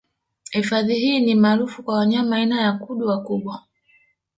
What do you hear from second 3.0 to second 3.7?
wakubwa